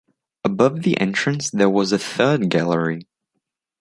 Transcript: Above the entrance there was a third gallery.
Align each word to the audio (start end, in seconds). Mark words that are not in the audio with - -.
Above 0.43 0.81
the 0.81 0.99
entrance 0.99 1.51
there 1.51 1.69
was 1.69 1.91
a 1.91 1.99
third 1.99 2.49
gallery. 2.49 3.07